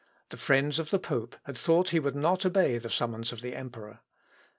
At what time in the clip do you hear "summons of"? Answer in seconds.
2.89-3.41